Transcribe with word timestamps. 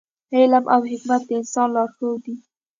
علم 0.35 0.63
او 0.73 0.81
حکمت 0.91 1.21
د 1.27 1.29
انسان 1.39 1.67
لارښود 1.75 2.17
دی. 2.23 2.33